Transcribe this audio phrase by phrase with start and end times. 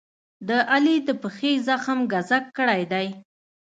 [0.47, 3.07] د علي د پښې زخم ګذک کړی دی.